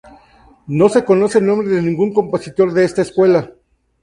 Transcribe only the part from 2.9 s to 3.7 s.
escuela.